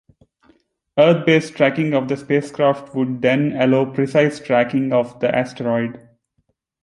[0.97, 5.99] Earth-based tracking of the spacecraft would then allow precise tracking of the asteroid.